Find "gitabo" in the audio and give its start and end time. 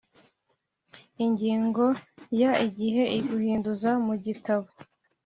4.25-4.67